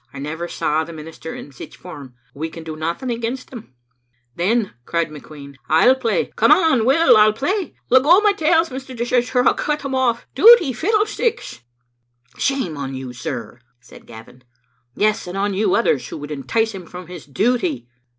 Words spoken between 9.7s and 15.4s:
them oflE. Duty? Fiddlesticks!" "Shame on you, sir," said Gavin; "yes, and